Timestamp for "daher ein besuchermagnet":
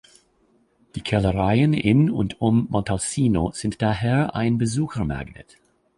3.83-5.57